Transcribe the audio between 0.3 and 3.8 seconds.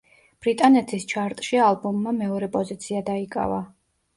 ბრიტანეთის ჩარტში ალბომმა მეორე პოზიცია დაიკავა.